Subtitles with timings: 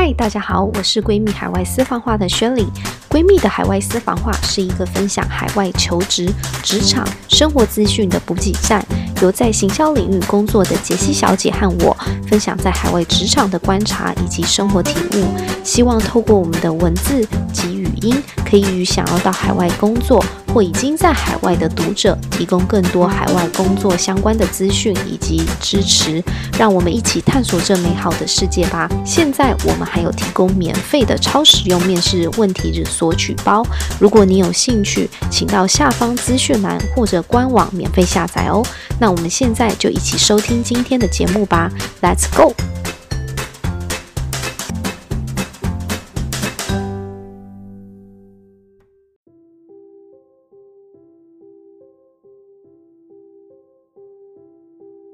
[0.00, 2.64] 嗨，大家好，我是闺蜜海外私房话的宣礼。
[3.08, 6.32] 闺蜜的海外私房话是一个分享海外求职、
[6.62, 8.80] 职场、生活资讯的补给站，
[9.20, 15.24] 由在行销领域工作的杰西小姐和我分享在海外职场的观察以及生活体悟，
[15.64, 20.24] 希望透过我们的文字及语音，可以与想要到海外工作
[20.54, 26.22] 或已经在海外的读者提供更多海外工作相关的资讯以及支持，
[26.58, 28.88] 让我们一起探索这美好的世界吧。
[29.04, 33.66] 现在我们还有提供免费的超实用面试问题日索取包，
[33.98, 38.64] 如果你有兴趣，请到下方资讯栏或者官网免费下载哦。
[39.00, 41.70] 那我们现在就一起收听今天的节目吧
[42.02, 42.52] ，Let's go！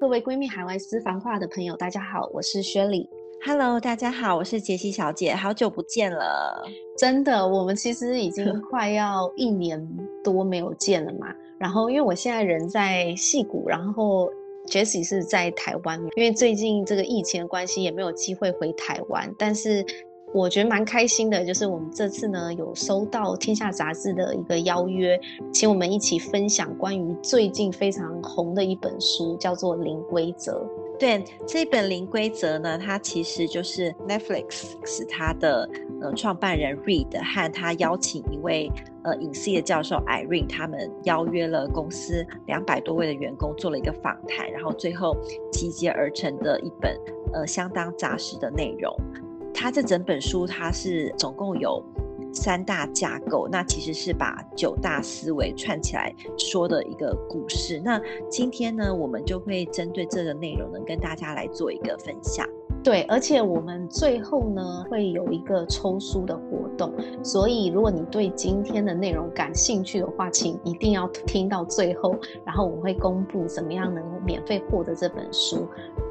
[0.00, 3.08] 各位闺蜜海外私房话的朋友，大家好，我是薛里。
[3.46, 6.64] Hello，大家好，我是杰西小姐，好久不见了。
[6.98, 9.86] 真的，我们其实已经快要一年
[10.24, 11.32] 多没有见了嘛。
[11.58, 14.28] 然后，因为我现在人在戏谷，然后
[14.66, 19.86] jesie 是在台湾，因为最近这个疫情的关系，也没有机会回台湾，但是。
[20.36, 25.16] 我觉得蛮开心的，就是我们这次呢有收到《天下杂志》的一个邀约，
[25.52, 30.52] 请我们一起分享关于最近非常红的一本书，叫做《零规则》。
[30.98, 35.68] 对，这本《零规则》呢，它其实就是 Netflix 是它的
[36.00, 38.70] 呃创办人 Reed 和他邀请一位
[39.02, 45.16] 呃影视的教授 Irene，他们邀约了公司两百多位的员工做了一个访谈，然后最后
[45.50, 46.96] 集结而成的一本
[47.32, 48.94] 呃相当扎实的内容。
[49.52, 51.84] 它这整本书，它是总共有
[52.34, 57.80] 三大架构，那其实是把九大思维串起来说的一个故事。
[57.84, 62.46] 那今天呢，我们就会针对这个内容呢，跟大家来做一个分享。
[62.82, 72.14] 对，而且我们最后呢，会有一个抽书的活动，所以如果你对今天的内容感兴趣的话，请一定要听到最后，
[72.44, 75.66] 然后我会公布怎么样能免费获得这本书。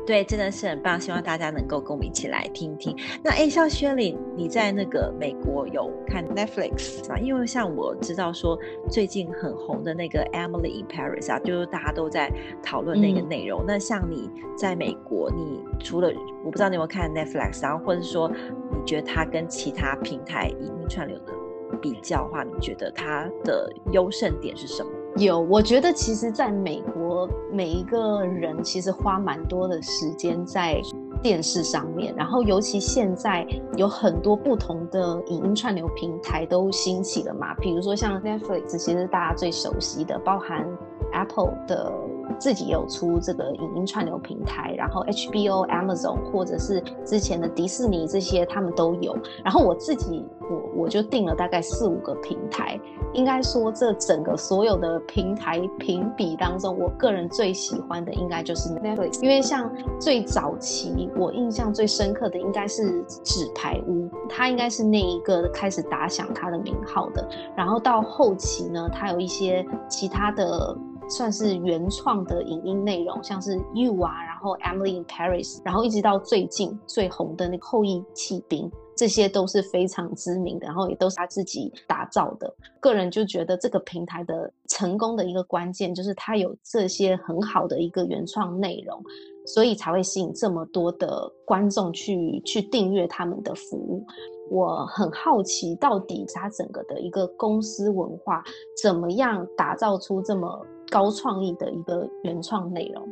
[0.06, 2.94] 对，真的是很棒，希望大家能够跟我们一起来听听。
[3.24, 7.18] 那哎，像薛玲，你在那个美国有看 Netflix 吗？
[7.18, 8.60] 因为像我知道说
[8.90, 12.30] 最近很红的那个 Emily in Paris 啊，就是大家都在
[12.62, 13.62] 讨论那个内容。
[13.62, 16.12] 嗯、那像你在美国，你除了
[16.44, 21.34] 我不知道你有没有看 Netflix，然后或者是说你觉得它跟其他平台影音串流的
[21.82, 24.92] 比较的话，你觉得它的优胜点是什么？
[25.18, 30.82] 有，我觉得其实在美国，每一个人其实花蛮多的时间在
[31.22, 33.46] 电视上面，然后尤其现在
[33.78, 40.68] 有很多不同的影音串流平台都兴起了嘛，比如说像 Netflix，其实大家最熟悉的，包含
[41.12, 41.94] Apple 的
[42.44, 49.16] 自己有出这个影音串流平台，然后 HBO、Amazon 或者是之前的迪士尼这些他们都有，
[49.46, 52.78] 然后我自己我我就订了大概四五个平台。
[53.14, 67.26] 应该说，这整个所有的平台评比当中，我个人最喜欢的应该就是 Netflix，因为像最早期我印象最深刻的应该是《纸牌屋》，它应该是那一个开始打响它的名号的。
[67.56, 70.76] 然后到后期呢，它有一些其他的
[71.10, 78.70] 算是原创的影音内容，像是 You 啊，然后 Emily in Paris，然后一直到最近最红的那个《后翼弃兵》。
[78.96, 82.56] 这些都是非常知名的，然后也都是他自己打造的。
[82.80, 89.02] 个人就觉得这个平台的成功的一个关键，就是它有这些很好的一个原创内容，
[89.48, 94.06] 所以才会吸引这么多的观众去去订阅他们的服务。
[94.52, 98.44] 我很好奇，到底它整个的一个公司文化
[98.80, 103.04] 怎么样打造出这么高创意的一个原创内容？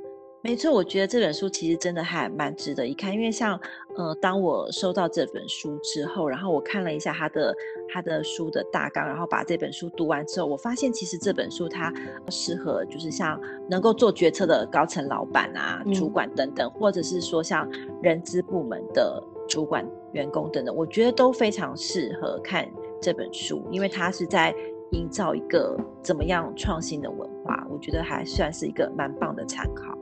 [0.43, 3.59] 没错，我觉得这本书其实真的还蛮值得一看，因为像，
[3.95, 7.55] 呃，当我收到这本书之后，然后我看了一下它的
[7.91, 11.91] 它的书的大纲，然后把这本书读完之后，我发现其实这本书它
[12.29, 17.67] 适合就是像能够做决策的高层老板啊、主管等等，嗯、或者是说像
[18.01, 22.67] 人资部门的主管、员工等等，我觉得都非常适合看
[22.99, 24.55] 这本书，因为它是在
[24.93, 27.29] 营造一个怎么样创新的文
[27.71, 29.97] 我觉得还算是一个蛮棒的参考。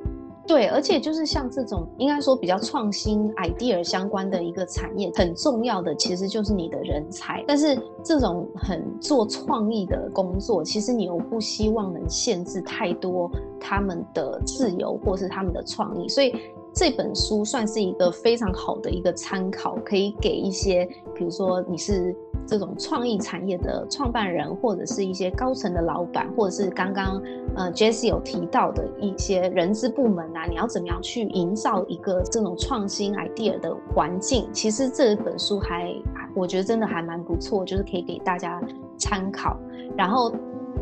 [0.47, 7.45] 对，而且就是像这种应该说比较创新 idea 相关的一个产业，很重要的其实就是你的人才。
[7.47, 13.29] 但是这种很做创意的工作，其实你又不希望能限制太多
[13.59, 16.33] 他们的自由或是他们的创意，所以
[16.73, 27.21] 这本书算是一个非常好的一个参考，可以给一些，比如说你是这种创意产业的创办人，或者是一些高层的老板，或者是刚刚
[27.55, 34.47] 呃，Jesse 有提到的一些人资部门啊，你要怎么样去营造一个这种创新 idea 的环境？
[34.51, 35.93] 其实这本书还，
[36.33, 38.61] 我觉得真的还蛮不错，就是可以给大家
[38.97, 39.57] 参考。
[39.97, 40.31] 然后，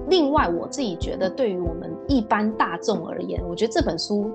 [0.10, 4.32] 另外我自己觉得，对于我们一般大众而言，我觉得这本书。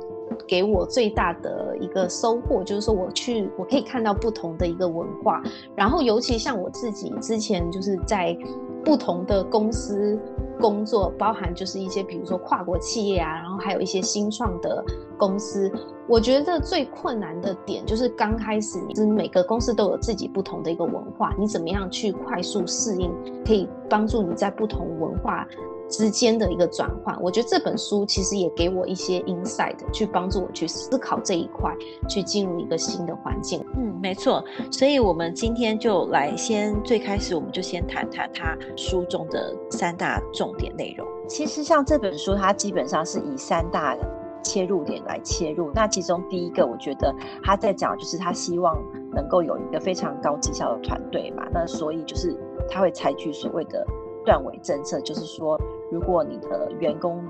[0.47, 5.43] 给我最大的一个收获就是说，我去我可以看到不同的一个文化，
[5.75, 8.37] 然后尤其像我自己之前就是在
[8.85, 10.19] 不同的公司
[10.61, 14.85] 工作，包含就是一些比如说跨国企业啊，然后还有一些新创的
[15.17, 15.71] 公司，
[16.09, 23.13] 我觉得最困难的点就是刚开始，就是每个公司都有自己不同的一个文化，你怎么样去快速适应，
[23.47, 25.47] 可以帮助你在不同文化。
[25.93, 31.71] 之间的一个转换，我觉得这本书其实也给我一些 insight，去帮助我去思考这一块，
[32.09, 33.63] 去进入一个新的环境。
[33.77, 34.43] 嗯，没错。
[34.71, 41.07] 所以，我们今天就来先最开始，我们就先谈谈他书中的三大重点内容。
[41.29, 43.95] 其实，像这本书，它基本上是以三大
[44.43, 45.71] 切入点来切入。
[45.75, 47.15] 那其中第一个，我觉得
[47.45, 48.75] 他在讲，就是他希望
[49.15, 51.45] 能够有一个非常高绩效的团队嘛。
[51.53, 52.35] 那所以就是
[52.69, 53.87] 他会采取所谓的
[54.25, 55.61] 断尾政策，就是说。
[55.91, 57.23] 如果你的员工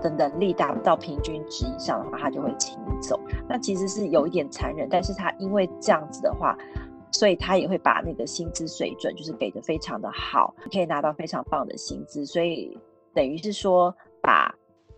[0.00, 3.20] 的能力达不到平均值以上的话，他就会请你走。
[3.46, 6.56] 那其实是有一点残忍，但是他因为这样子的话，
[7.12, 12.24] 所以他也会把那个薪资水准就是给的非常的好，可以拿到非常棒的薪资。
[12.24, 12.74] 所以
[13.12, 14.50] 等于是说，把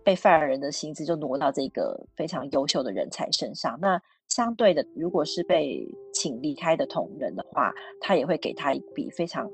[0.05, 3.77] 被 fire 人的薪资就挪到这个非常优秀的人才身上。
[3.81, 9.51] 那相对的，如果是被请离开的同仁的话，他也会给他一笔非常。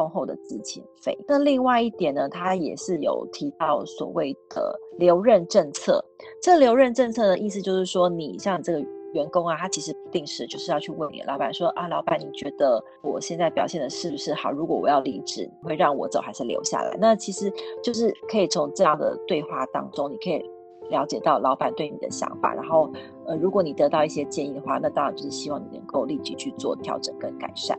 [0.00, 1.14] 丰厚的资遣费。
[1.28, 6.02] 那另外一点呢，他也是有提到所谓的留任政策。
[6.40, 8.80] 这留任政策的意思就是说，你像这个
[9.12, 14.50] 员工啊，他其实不定时就是要去问你老板说啊，老板你觉得我现在表现的是不是好？
[14.50, 16.96] 如果我要离职，你会让我走还是留下来？
[16.98, 17.52] 那其实
[17.82, 20.42] 就是可以从这样的对话当中，你可以
[20.88, 22.54] 了解到老板对你的想法。
[22.54, 22.90] 然后
[23.26, 27.78] 呃，如果你得到一些建议的话，那当然就是希望你能够立即去做调整跟改善。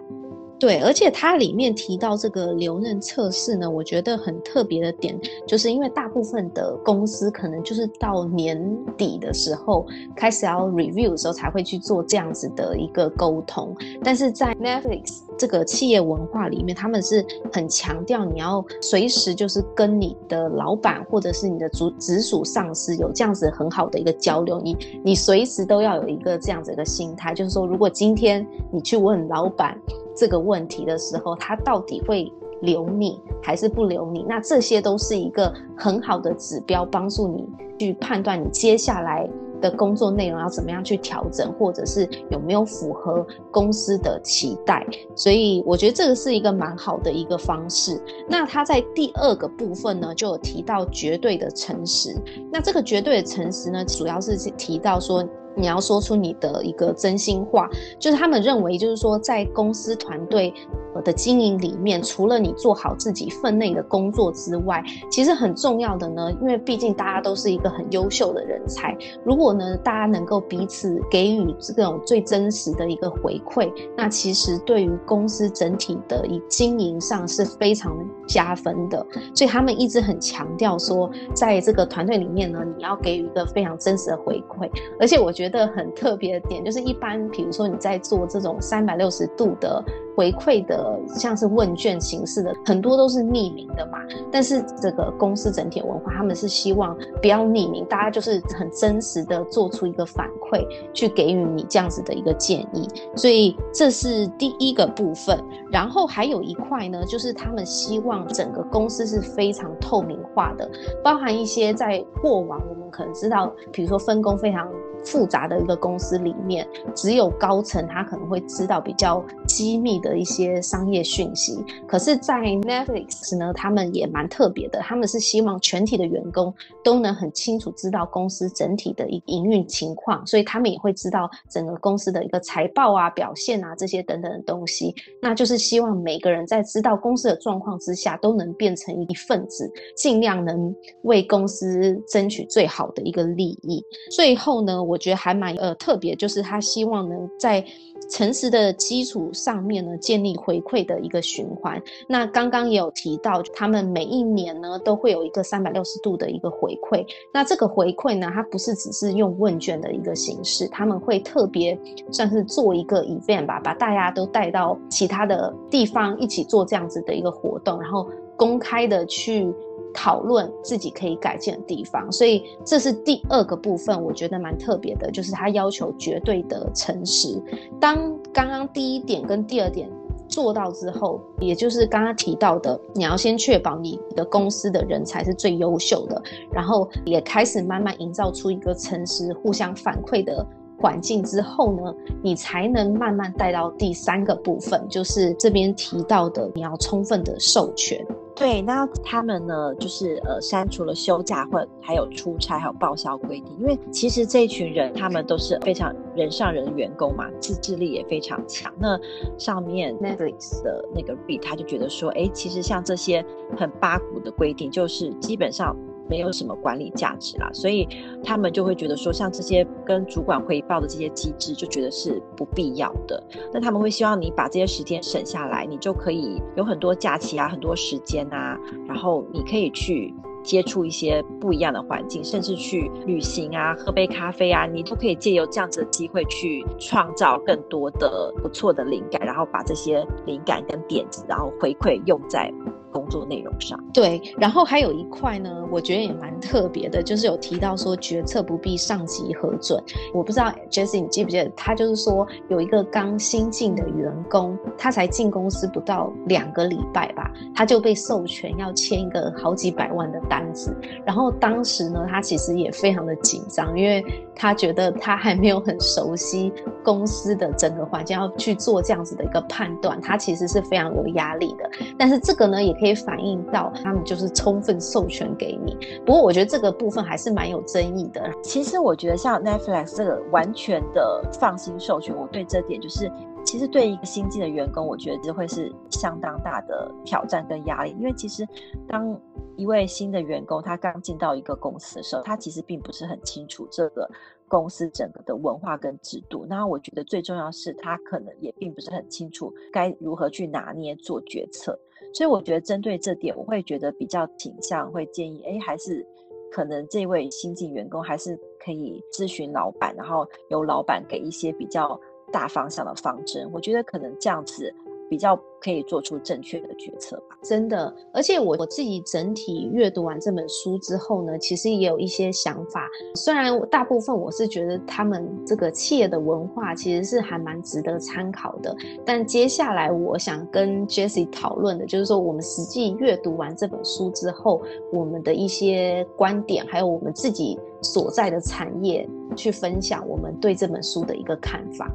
[0.61, 9.83] 对，而且它里面提到这个留任测试呢，我觉得很特别的点，就是因为大部分的公司可能就是到年底的时候
[10.15, 29.75] 开始要 review 的时候才会去做这样子的一个沟通，但是在 Netflix 这个企业文化里面，他们是很强调你要随时就是跟你的老板或者是你的主直属上司有这样子很好的一个交流，你你随时都要有一个这样子的心态，就是说如果今天你去问老板。
[30.15, 32.31] 这个问题的时候，他到底会
[32.61, 34.25] 留你还是不留你？
[34.27, 37.47] 那这些都是一个很好的指标，帮助你
[37.79, 39.27] 去判断你接下来
[39.59, 44.85] 的工作内容要怎么样去调整，或者是有没有符合公司的期待。
[45.15, 47.99] 所以我觉得这个是一个蛮好的一个方式。
[48.27, 52.15] 那他在第二个部分呢，就有提到绝对的诚实。
[52.51, 55.27] 那这个绝对的诚实呢，主要是提到说。
[55.55, 57.69] 你要说出你的一个真心话，
[57.99, 60.53] 就是他们认为，就是说在公司团队
[61.01, 77.95] 的经营里面，除了你做好自己分内的工作之外，其实很重要的呢，因为毕竟大家都是一个很优秀的人才，如果呢大家能够彼此给予这种最真实的一个回馈，那其实对于公司整体的一经营上是非常
[78.27, 79.05] 加分的。
[79.35, 89.83] 所以他们一直很强调说，在这个团队里面呢，你要给予一个非常真实的回馈，而且我觉得很特别的点就是，一般比如说你在做这种三百六十度的。
[90.13, 93.99] 回馈的呃像是问卷形式的，很多都是匿名的嘛。
[94.31, 102.87] 但是这个公司整体文化，他们是希望不要匿名，大家就是很真实的做出一个反馈，去给予你这样子的一个建议。
[103.15, 105.39] 所以这是第一个部分。
[105.71, 110.69] 然后还有一块呢，就是他们希望整个公司是非常透明化的，
[111.03, 114.67] 包含一些在过往我们可能知道，比如说分工非常。
[115.03, 121.63] 复杂的一个公司里面，只有高层他可能会知道比较机密的一些商业讯息。
[121.87, 126.53] 可是，在 Netflix 呢，他们也蛮特别的，他们是希望全体的员工
[126.83, 134.93] 都能很清楚知道公司整体的一营运情况，所以他们也会知道整个公司的一个财报啊、表现啊这些等等的东西。
[135.21, 143.83] 那就是希望每个人在知道公司的状况之下，都能变成一份子，尽量能为公司争取最好的一个利益。
[144.11, 147.63] 最后呢，我我觉得还蛮呃特别，就是他希望能在
[148.09, 151.81] 诚实的基础上面呢，建立回馈的一个循环。
[152.09, 157.05] 那刚刚也有提到，他们每一年呢都会有一个三百六十度的一个回馈。
[157.33, 161.79] 那这个回馈呢，它不是只是用问卷的一个形式，他们会特别
[162.11, 169.47] 算是做一个 event 吧，把大家都带到其他的地方一起做这样子的一个活动，然后公开的去。
[169.93, 177.41] 讨论自己可以改进的地方，所以这是第二个部分，我觉得蛮特别的，就是他要求绝对的诚实。
[177.79, 177.97] 当
[178.33, 179.89] 刚刚第一点跟第二点
[180.27, 186.21] 做到之后，也就是刚刚提到的，你要先确保你的公司的人才是最优秀的，
[186.51, 190.45] 然后也开始慢慢营造出一个诚实、互相反馈的
[190.81, 198.05] 环境之后呢，你才能慢慢带到第三个部分，就是这边提到的，你要充分的授权。
[198.33, 208.73] 对，那他们呢，就是呃删除了休假或还有出差还有报销规定，因为其实这一群人他们都是非常人上人的员工嘛，自制力也非常强。
[208.79, 208.99] 那
[209.37, 213.23] 上面 Netflix 的那个 Reed 他就觉得说，哎，其实像这些
[213.55, 215.75] 很八股的规定，就是基本上。
[216.11, 217.87] 没有什么管理价值啦，所以
[218.21, 223.23] 他们就会觉得说，像这些跟主管汇报的这些机制，就觉得是不必要的。
[223.53, 230.13] 那他们会希望你把这些时间省下来，你就可以有很多假期啊，很多时间啊，然后你可以去
[230.43, 242.51] 接触一些不一样的环境，甚至去旅行啊，喝杯咖啡啊，你都可以借由这样子的机会去创造更多的不错的灵感，然后把这些灵感跟点子，然后回馈用在。
[242.91, 249.81] 工作内容上，对，然后还有一块呢，我觉得也蛮特别的，就是有提到说决策不必上级核准。
[250.13, 260.75] 我不知道 Jessie 你记不记得，他就是说有一个刚新进的员工，他才进公司不到两个礼拜吧，他就被授权要签一个好几百万的单子。
[261.05, 264.03] 然后当时呢，他其实也非常的紧张，因为
[264.35, 266.51] 他觉得他还没有很熟悉
[266.83, 271.69] 公司的整个环境，要去做这样子的一个判断，他其实是非常有压力的。
[271.97, 278.27] 但是这个呢，也可以反映到他们就是充分授权给你，不过我觉得这个部分还是蛮有争议的。
[278.41, 283.07] 其实我觉得像 Netflix 这个完全的放心授权，我对这点就是，
[283.45, 288.47] 其实对一个新进的员工，我觉得这会是相当大的挑战跟压力，因为其实
[288.87, 289.15] 当
[289.57, 294.09] 一位新的员工他刚进到一个公司的时候，他其实并不是很清楚这个
[294.47, 296.47] 公司整个的文化跟制度。
[296.49, 301.77] 那我觉得最重要是他可能也并不是很清楚该如何去拿捏做决策。
[302.13, 306.05] 所以我觉得针对这点，我会觉得比较倾向会建议，哎，还是
[306.51, 311.99] 可能这位新进员工还是可以咨询老板，然后由老板给一些比较
[312.31, 313.49] 大方向的方针。
[313.53, 314.73] 我觉得可能这样子。
[315.11, 317.93] 比较可以做出正确的决策吧，真的。
[318.13, 322.87] 而且我我自己整体阅读完这本书之后呢，其实也有一些想法。
[323.15, 328.73] 虽然大部分我是觉得他们这个企业的文化其实是还蛮值得参考的，
[329.05, 334.61] 但接下来我想跟 Jessie 讨论的就是说，我们实际阅读完这本书之后，
[334.93, 341.91] 我们的一些观点，还有我们自己所在的产业，去分享我们对这本书的一个看法。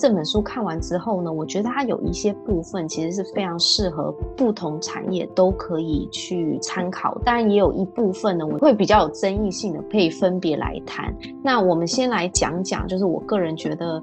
[0.00, 11.14] 这本书看完之后呢，我觉得它有一些部分其实是非常适合不同产业都可以去参考，当然也有一部分呢，我会比较有争议性的，可以分别来谈。
[11.42, 14.02] 那我们先来讲讲，就是我个人觉得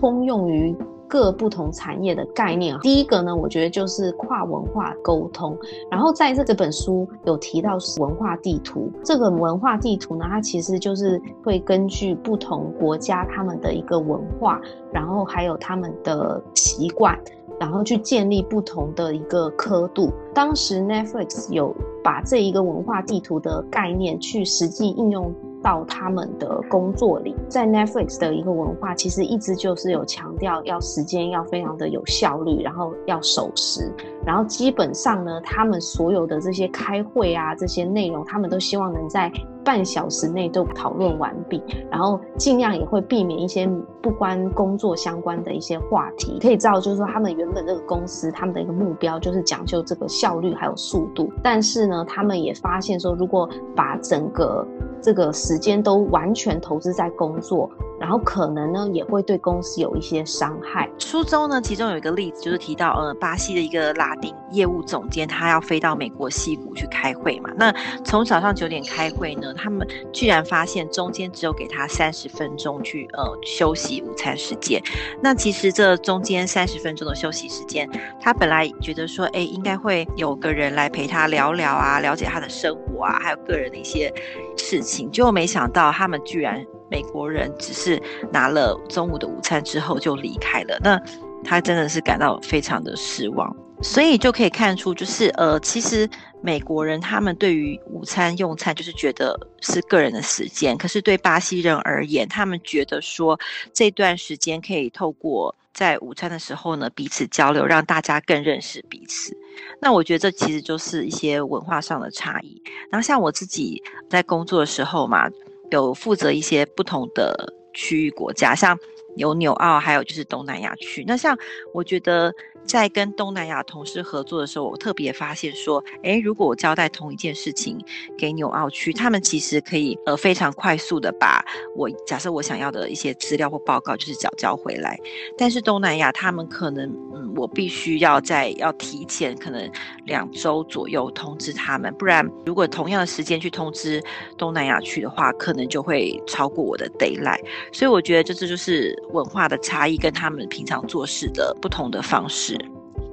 [0.00, 0.74] 通用于。
[1.14, 5.56] 各不同产业的概念，第一个呢，我觉得就是跨文化沟通。
[5.88, 14.60] 然后在这本书有提到文化地图，这个文化地图呢，它其实就是会根据不同国家他们的一个文化，
[14.92, 17.16] 然后还有他们的习惯，
[17.60, 20.12] 然后去建立不同的一个刻度。
[20.34, 25.32] 当时 Netflix 有把这一个文化地图的概念去实际应用。
[25.64, 33.90] 到他们的工作里，在 Netflix 的一个文化，其实一直就是有强调要时间要非常的有效率，然后要守时，
[34.26, 39.32] 然后基本上呢，他们所有的这些开会啊，这些内容，他们都希望能在
[39.64, 43.66] 半小时内都讨论完毕，然后尽量也会避免一些
[44.02, 46.38] 不关工作相关的一些话题。
[46.40, 54.66] 可以知道，就是说他们原本这个公司，他们的一个目标就是讲究这个效率还有速度，但是呢，他们也发现说，如果把整个
[55.00, 57.70] 这个时间都完全投资在工作，
[58.04, 60.86] 然后可能呢也会对公司有一些伤害。
[60.98, 67.48] 书中呢，其中有一个例子就是提到，呃，巴西的一个拉丁业务总监，他要飞到美国西谷去开会嘛。
[67.56, 67.72] 那
[68.04, 74.82] 从早上九点开会呢，他们居然发现中间只有给他三十分钟去呃休息午餐时间。
[75.22, 77.88] 那其实这中间三十分钟的休息时间，
[78.20, 84.12] 他本来觉得说，哎，应该会有个人来陪他聊聊啊，了解他的生活啊，还有个人的一些
[84.58, 85.10] 事情。
[85.10, 88.00] 结果没想到，他们居然美国人只是
[88.32, 91.00] 拿了中午的午餐之后就离开了，那
[91.44, 93.54] 他真的是感到非常的失望。
[93.82, 96.08] 所以就可以看出，就是呃，其实
[96.40, 103.38] 美国人他们对于午餐用餐就是觉得是个人的时间，可是对巴西人而言，他们觉得说
[103.74, 109.36] 这段时间可以透过在午餐的时候呢彼此交流，让大家更认识彼此。
[109.80, 112.62] 那我觉得这其实就是一些文化上的差异。
[112.90, 115.28] 然后像我自己在工作的时候嘛，
[115.70, 118.78] 有负责一些不同的区域国家，像
[119.16, 121.04] 有纽澳，还有就是东南亚区。
[121.06, 121.36] 那像
[121.72, 122.32] 我觉得。
[122.66, 127.78] 在跟东南亚同事合作的时候，我特别发现说，诶，如果我交代同一件事情
[128.16, 131.44] 给纽澳区，他们其实可以呃非常快速的把
[131.76, 134.98] 我假设我想要的一些资料或报告就是缴交回来。
[135.36, 139.70] 但是东南亚他们可能，嗯，我必须要在要提前可能
[140.06, 144.02] 两周左右通知他们，不然如果同样的时间去通知
[144.38, 147.44] 东南亚区的话，可能就会超过我的 deadline。
[147.74, 152.58] 所以我觉得这这就是文化的差异，跟他们平常做事的不同的方式。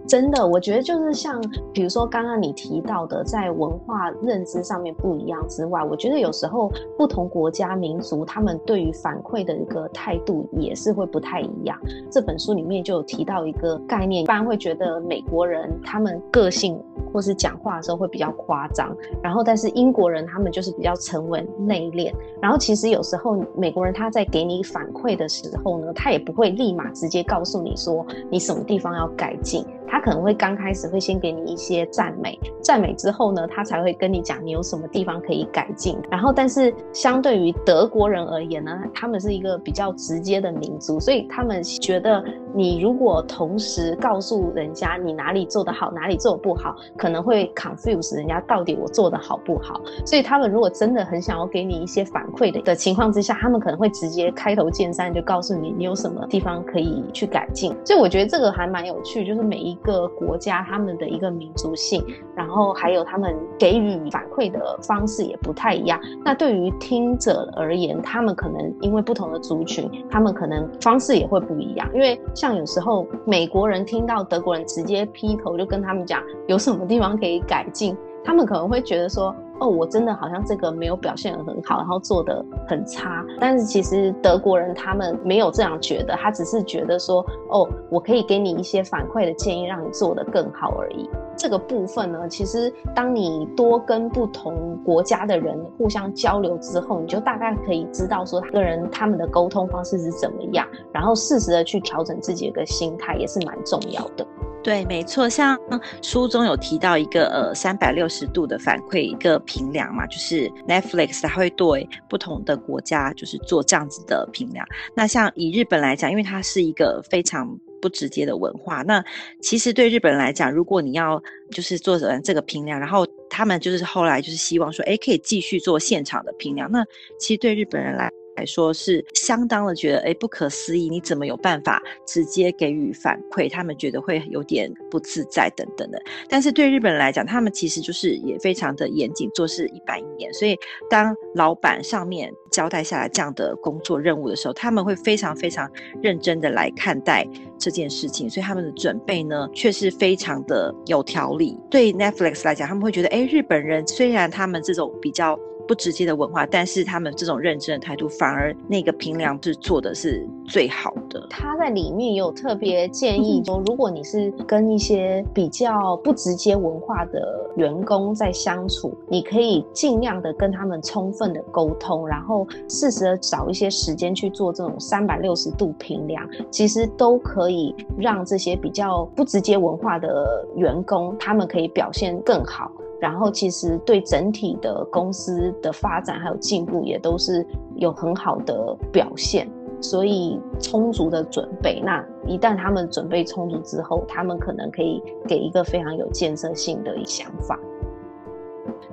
[0.08, 1.40] 真的，我觉得就是像，
[1.72, 11.80] 比如说刚刚你提到的，在文化认知上面不一样之外，我觉得有时候不同国家民族他们对于反馈的一个态度也是会不太一样。
[12.12, 16.78] 这本书里面就有提到一个概念，一般会觉得美国人他们个性
[17.14, 22.14] 或是讲话的时候会比较夸张，然后但是英国人他们就是比较沉稳内敛。
[22.42, 29.66] 然后其实有时候美国人他在给你反馈的时候呢，他也不会立马直接告诉你说你什么地方要改进。
[29.92, 35.98] 他可能会刚开始会先给你一些赞美，赞美之后呢，他才会跟你讲你有什么地方可以改进。
[36.10, 42.24] 然后，但是相对于德国人而言呢，他们是一个比较直接的民族，所以他们觉得
[42.56, 49.82] 你如果同时告诉人家你哪里做得好，哪里做得不好，可能会 confuse 人家到底我做得好不好。
[50.06, 57.76] 所以他们如果真的很想要给你一些反馈的的情况之下，他们可能会直接开头见山就告诉你你有什么地方可以去改进。
[57.84, 59.78] 所以我觉得这个还蛮有趣，就是每一。
[59.82, 62.04] 一个国家他们的一个民族性，
[62.36, 66.00] 然后还有他们给予反馈的方式也不太一样。
[66.24, 71.90] 那对于听者而言，他们可能因为不同的族群，他们可能方式也会不一样。
[71.96, 79.36] 因为像有时候美国人听到德国人直接劈头就跟他们讲有什么地方可以改进，他们可能会觉得说。
[79.62, 83.24] 哦，我真的好像这个没有表现得很好，然后做的很差。
[83.40, 91.08] 但是其实德国人他们没有这样觉得，他只是觉得说，哦，我可以给你一些反馈的建议，让你做得更好而已。
[91.38, 104.26] 这个部分呢，其实当你多跟不同国家的人互相交流之后，你就大概可以知道说，个人他们的沟通方式是怎么样，然后适时的去调整自己的一个心态也是蛮重要的。
[104.64, 105.58] 对，没错，像
[106.04, 114.66] 书中有提到一个呃三百六十度的反馈一个评量嘛，就是 Netflix 它会对不同的国家就是做这样子的评量。
[114.96, 119.04] 那像以日本来讲，因为它是一个非常不直接的文化，那
[119.42, 126.72] 其实对日本人来讲，如果你要就是做成这个评量，然后他们就是后来就是希望说，哎，可以继续做现场的评量。
[126.72, 126.86] 那
[127.20, 133.50] 其实对日本人来来说是相当的觉得诶不可思议，你怎么有办法直接给予反馈？
[133.50, 136.02] 他们觉得会有点不自在等等的。
[136.30, 140.34] 但是对日本人来讲，他们其实就是也非常的严谨，做事一板一眼。
[140.34, 140.58] 所以
[140.90, 145.70] 当老板上面交代下来这样的工作任务的时候，他们会非常非常
[146.02, 147.28] 认真的来看待
[147.60, 148.30] 这件事情。
[148.30, 151.58] 所以他们的准备呢，却是非常的有条理。
[151.70, 155.38] 对 Netflix 来讲，他们会觉得，诶日本人虽然他们这种比较。
[155.72, 161.26] 不直接的文化，但是他们这种认真的态度，反而那个评量是做的是最好的。
[161.30, 182.70] 他在里面有特别建议说，如果你是跟一些比较不直接文化的员工在相处，你可以尽量的跟他们充分的沟通，然后适时的找一些时间去做这种三百六十度评量，其实都可以让这些比较不直接文化的员工，他们可以表现更好。
[183.02, 187.44] 然后其实对整体的公司的发展还有进步也都是
[187.78, 189.50] 有很好的表现，
[189.82, 197.60] 所以充足的准备，那一旦他们准备充足之后，他们可能可以给一个非常有建设性的想法。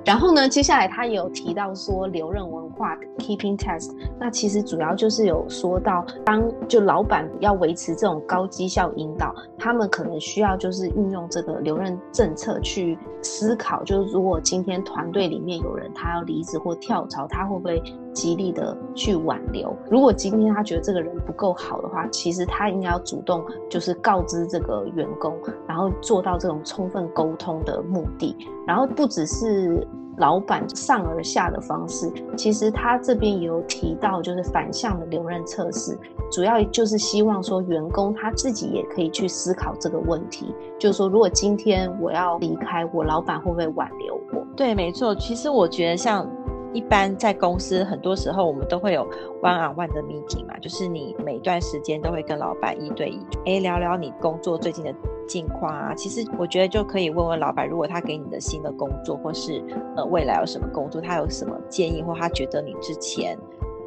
[0.05, 17.81] 然后呢，接下来他也有提到说留任文化 keeping test，那其实主要就是有说到，当就老板要维持这种高绩效引导，他们可能需要就是运用这个留任政策去思考，就是如果今天团队里面有人他要离职或跳槽，他会不会
[18.13, 19.75] 极力的去挽留？
[19.89, 29.87] 如果今天他觉得这个人不够好的话，其实他应该要主动就是告知这个员工，然后做到这种充分沟通的目的，然后不只是。
[30.17, 35.97] 老板上而下的方式，其实他这边也有提到，就是反向的留任测试，
[36.29, 44.45] 主要就是希望说员工他自己也可以去思考这个问题，就是说如果今天我要离开，我老板会不会挽留我？
[44.57, 45.15] 对，没错。
[45.15, 46.29] 其实我觉得像。
[46.73, 49.03] 一般在公司，很多时候我们都会有
[49.41, 54.93] one on one 的 meeting 嘛，就是你每段时间都会跟老板一对一，哎，聊聊你工作最近的
[55.27, 55.95] 近况啊。
[55.95, 59.63] 其实我觉得就可以问问老板，如果他给你的新的工作，或是
[59.95, 63.35] 呃未来有什么工作，他有什么建议，或他觉得你之前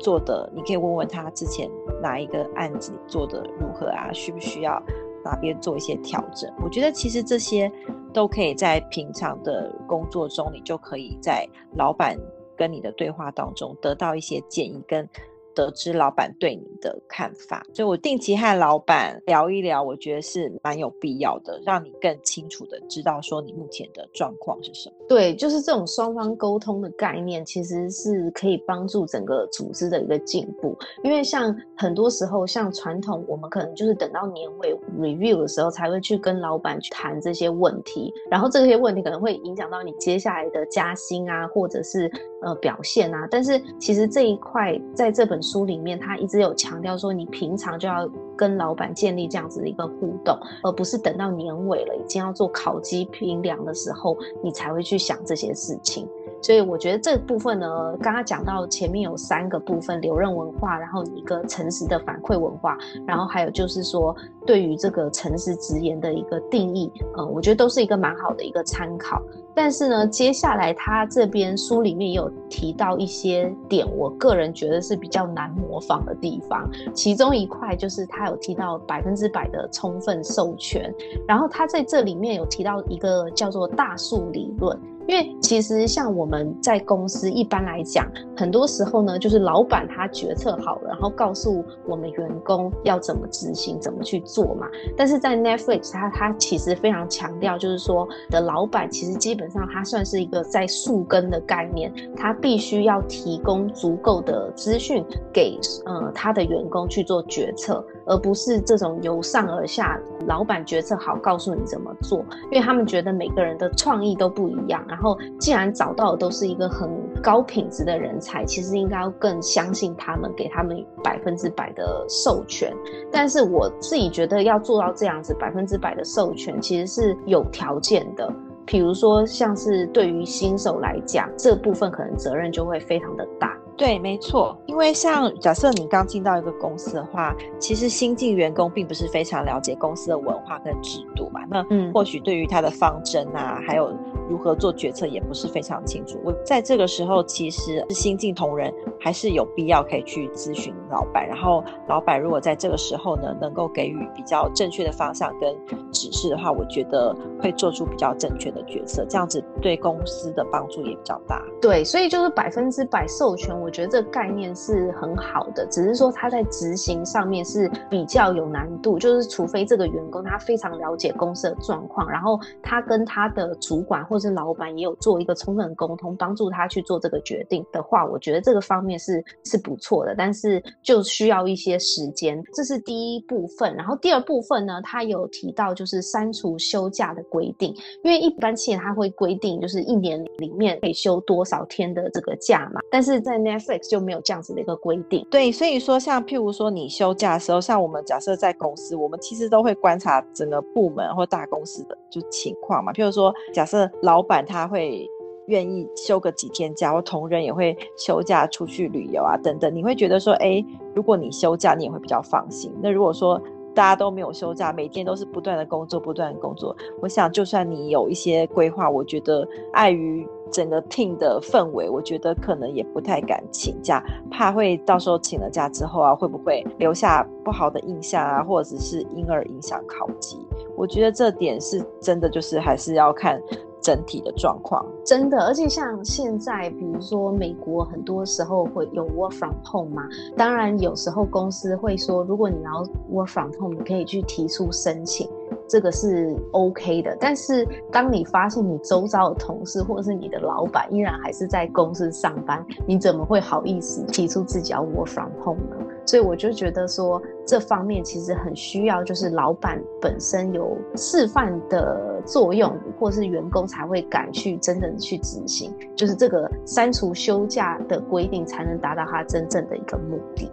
[0.01, 1.71] 做的，你可以问问他之前
[2.03, 4.83] 哪一个案子做的如何啊，需不需要
[5.25, 6.53] 哪边做一些调整？
[6.61, 7.71] 我觉得其实这些
[8.13, 12.19] 都可以在平常的工作中，你就可以在老板。
[12.57, 15.09] 跟你的对话当中得到一些建议跟。
[15.55, 24.97] 得知老板对你的看法，所以我定期和老板聊一聊，我觉得是蛮有必要的，让你更清楚的知道说你目前的状况是什么。
[25.09, 30.77] 对，就是这种双方沟通的概念，其实是可以帮助整个组织的一个进步。
[31.03, 42.11] 因为像很多时候，像传统，我们可能就是等到年尾 review 的时候，才会去跟老板去谈这些问题，然后这些问题可能会影响到你接下来的加薪啊，或者是
[42.43, 43.27] 呃表现啊。
[43.31, 48.09] 但是其实这一块在这本书里面，他一直有强调说，你平常就要
[48.43, 56.09] 跟老板建立这样子的一个互动，而不是等到年尾了，已经要做考绩评量的时候，你才会去想这些事情。
[56.43, 62.77] 所以我觉得这部分呢，刚刚讲到前面有三个部分：留任文化，然后一个诚实的反馈文化，
[63.07, 64.13] 然后还有就是说
[64.45, 69.23] 对于这个诚实直言的一个定义，嗯，我觉得都是一个蛮好的一个参考。
[69.55, 76.69] 但是呢，接下来他这边书里面也有提到一些点，我个人觉得是比较难模仿的地方。
[76.93, 80.93] 其中一块就是他有提到百分之百的充分授权，
[81.29, 84.77] 然后他在这里面有提到一个叫做大数理论。
[85.09, 94.69] 因为其实像我们在公司一般来讲，很多时候呢，就是老板他决策好了，然后告诉我们员工要怎么执行、怎么去做嘛。
[94.97, 114.85] 但是在 Netflix，他他其实非常强调，就是说的老板其实基本上他算是一个在树根的概念，他必须要提供足够的资讯给呃他的员工去做决策，而不是这种由上而下，老板决策好告诉你怎么做，因为他们觉得每个人的创意都不一样。
[114.89, 116.91] 然后，既然找到的都是一个很
[117.23, 122.73] 高品质的人才，其实应该要更相信他们，给他们百分之百的授权。
[123.11, 128.33] 但是我自己觉得要做到这样子百分之百的授权，其实是有条件的。
[128.65, 133.57] 比如说，像是对于新手来讲，这部分可能责任就会非常的大。
[133.83, 141.41] 对，没错，因为像假设你刚进到一个公司的话，其实新进员工并不是非常了解公司的文化跟制度嘛。
[141.51, 143.93] 那嗯，或许对于他的方针啊，还有。
[144.33, 146.19] 如何做决策也不是非常清楚。
[146.25, 151.29] 我在这个时候，其实是新进同仁还是有必要可以去咨询老板。
[151.29, 155.55] 然后，老板如果在这个时候呢，能够给予比较正确的方向跟
[155.93, 159.05] 指示的话，我觉得会做出比较正确的决策。
[159.07, 161.43] 这样子对公司的帮助也比较大。
[161.61, 165.67] 对，所以就是百分之百授权，我觉得这个概念是很好的。
[165.67, 182.43] 只是说他在执行上面是比较有难度，就是除非这个员工他非常了解公司的状况，然后他跟他的主管或是老板也有做一个充分的沟通，帮助他去做这个决定的话，我觉得这个方面是是不错的，但是就需要一些时间。
[182.55, 195.27] 这是第一部分，然后第二部分呢，他有提到就是删除休假的规定，因为一般企业他会规定就是一年里面可以休多少天的这个假嘛，但是在 Netflix 就没有这样子的一个规定。
[195.31, 205.09] 对，所以说像譬如说你休假的时候，像我们假设在公司，我们其实都会观察整个部门或大公司的就情况嘛，譬如说假设老板他会
[205.47, 209.75] 愿意休个几天假，或同仁也会休假出去旅游啊，等等。
[209.75, 212.73] 你会觉得说，哎，如果你休假，你也会比较放心。
[212.81, 213.41] 那如果说
[213.75, 230.39] 大家都没有休假，每天都是不断的工作，不断的工作，我想就算你有一些规划，我觉得碍于整个 team 的氛围，我觉得可能也不太敢请假，怕会到时候请了假之后啊，会不会留下不好的印象啊，或者是因而影响考绩？
[230.77, 233.43] 我觉得这点是真的，就是还是要看。
[233.83, 240.03] 整体的状况真的，而且像现在，比如说美国，很多时候会有 work from home 嘛。
[240.37, 245.29] 当然，有时候公司会说，如果你要 work from home，你可以去提出申请，
[245.69, 247.17] 这个是 OK 的。
[247.19, 255.77] 但是，当你发现你周遭的同事或者是你的老板依然还是在公司上班，你怎么会好意思提出自己要 work from home 呢？
[256.05, 270.51] 所以我就觉得说，这方面其实很需要，就是老板本身有示范的作用，或是员工才会敢去真正去执行，就是这个删除休假的规定，才能达到他真正的一个目的。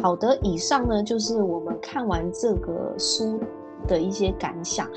[0.00, 3.40] 好的，以上呢就是我们看完这个书
[3.86, 4.88] 的一些感想。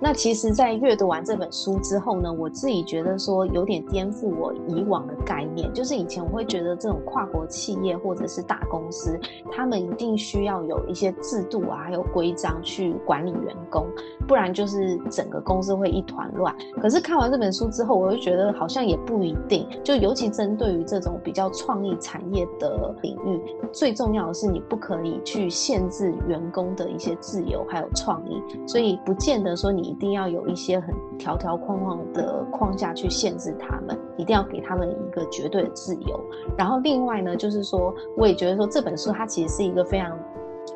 [0.00, 9.18] 那其实，在阅读完这本书之后呢，我自己觉得说有点颠覆我以往的概念，就是以前我会觉得这种跨国企业或者是大公司，
[9.50, 13.88] 他们一定需要有一些制度啊，还有规章去管理员工，
[14.28, 16.54] 不然就是整个公司会一团乱。
[16.80, 23.40] 可是看完这本书之后，我就觉得好像也不一定，就尤其针对于这种比较创意产业的领域，
[23.72, 29.87] 最重要的是你不可以去限制员工的一些自由还有创意，所以不见得说你。
[29.88, 36.20] 一定要有一些很条条框框的框架去限制他们，一定要给他们一个绝对的自由。
[36.58, 40.14] 然后另外呢，就是说，我也觉得说这本书它其实是一个非常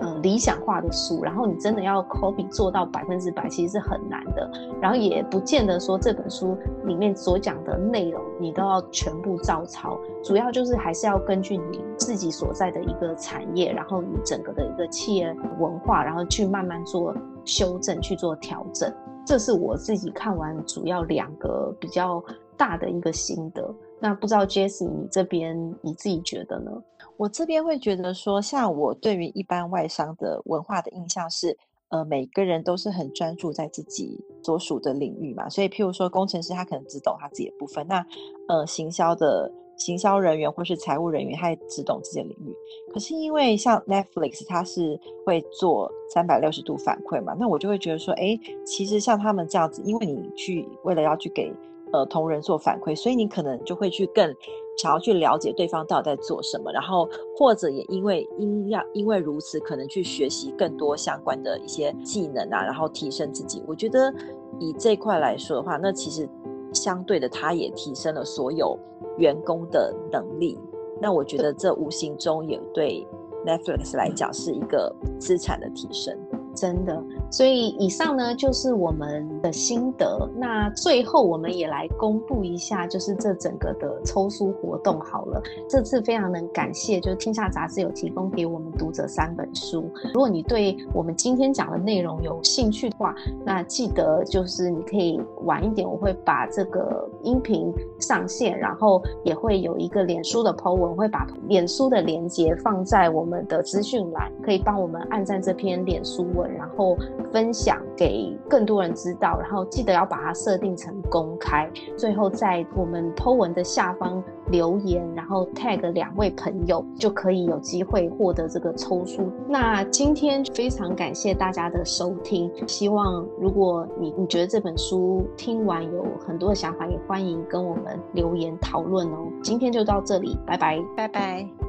[0.01, 1.23] 呃理想化的书。
[1.23, 4.51] 然后你真的要 copy 做到百分之百，其实是很难的。
[4.81, 9.99] 然后也不见得说这本书里面所讲的内容你都要全部照抄。
[10.23, 17.15] 主要就是还是要根据你自己所在的一个产业，然后你整个的一个企业文化，然后去慢慢做。
[17.45, 18.89] 修正去做调整，
[19.27, 22.23] 这是我自己看完主要两个比较
[22.57, 23.69] 大的一个心得。
[23.99, 26.71] 那不知道 Jesse 你这边你自己觉得呢？
[27.17, 31.57] 我这边会觉得说，像我对于一般外商的文化的印象是，
[31.89, 35.49] 呃，每个人都是很专注在自己所属的领域嘛。
[35.49, 37.87] 所以，譬如说工程师，他可能只懂他自己的部分。
[37.89, 38.05] 那，
[38.49, 39.51] 呃，行销的。
[39.79, 42.55] 行销人员或是财务人员，他也只懂自己的领域。
[42.93, 51.53] 可是因为像 Netflix，它是会做三百六十度反馈嘛，那我就会觉得说，哎，其实像他们这样子，因为你去为了要去给
[51.91, 54.33] 呃同仁做反馈，所以你可能就会去更
[54.77, 63.63] 想要去了解对方到底在做什么，然后或者也因为因要因为如此，可能去学习更多相关的一些技能啊，然后提升自己。
[63.67, 64.13] 我觉得
[64.59, 66.29] 以这块来说的话，那其实
[66.73, 68.79] 相对的，他也提升了所有。
[69.19, 70.59] 员工的能力，
[70.99, 73.07] 那我觉得这无形中也对
[73.45, 76.19] Netflix 来讲是一个资产的提升，
[76.55, 77.03] 真的。
[77.31, 80.29] 所以以上呢就是我们的心得。
[80.37, 85.43] 那最后我们也来公布一下，就是这整个的抽书活动好了。
[85.69, 89.89] 这次非常能感谢，就是天下杂志有提供给我们读者三本书。
[90.13, 106.97] 如果你对我们今天讲的内容有兴趣的话，那记得就是你可以晚一点，我会把这个音频上线，然后也会有一个脸书的 po 文，会把脸书的连接放在我们的资讯栏，可以帮我们按赞这篇脸书文，然后。
[107.33, 111.67] 分享给更多人知道，然后记得要把它设定成公开。
[111.97, 119.33] 最后在我们 po 文的下方留言，然后 tag 两位朋友，就可以有机会获得这个抽书。
[119.49, 129.27] 那今天非常感谢大家的收听，希望如果你你觉得这本书听完有很多的想法，也欢迎跟我们留言讨论哦。
[129.43, 131.62] 今天就到这里，拜拜，拜拜。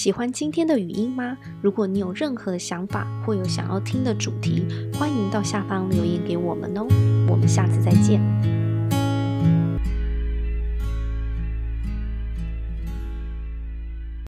[0.00, 1.36] 喜欢今天的语音吗？
[1.60, 6.86] 如果你有任何的想法或有想要听的主题，欢迎到下方留言给我们哦。
[7.28, 8.18] 我们下次再见。